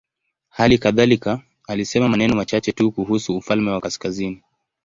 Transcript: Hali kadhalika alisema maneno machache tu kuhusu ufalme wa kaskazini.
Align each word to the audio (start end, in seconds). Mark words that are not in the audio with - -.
Hali 0.49 0.77
kadhalika 0.77 1.39
alisema 1.67 2.09
maneno 2.09 2.35
machache 2.35 2.71
tu 2.71 2.91
kuhusu 2.91 3.37
ufalme 3.37 3.71
wa 3.71 3.81
kaskazini. 3.81 4.43